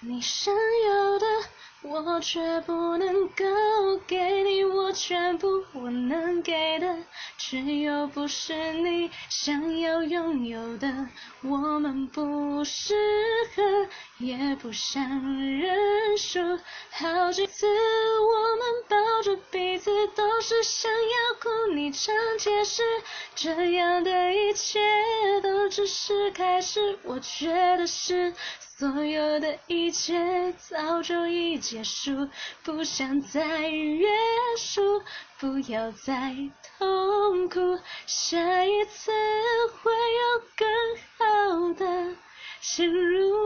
[0.00, 1.26] 你想要的，
[1.82, 3.44] 我却不能够
[4.06, 5.64] 给你我全部。
[5.72, 6.96] 我能给的，
[7.36, 11.08] 只有不是你想要拥有的。
[11.42, 12.94] 我们不适
[13.56, 13.88] 合，
[14.18, 15.02] 也不想
[15.58, 16.38] 认输。
[16.90, 21.74] 好几次我们抱着彼此，都是想要哭。
[21.74, 22.84] 你常解释，
[23.34, 24.80] 这样的一切
[25.68, 26.98] 只是开始。
[27.04, 27.46] 我觉
[27.76, 28.34] 得是。
[28.78, 32.28] 所有的一切早就已结束，
[32.62, 34.06] 不想再约
[34.56, 35.02] 束，
[35.40, 36.32] 不要再
[36.78, 37.58] 痛苦，
[38.06, 39.10] 下一次
[39.82, 40.68] 会有更
[41.16, 42.14] 好的
[42.60, 43.37] 陷入。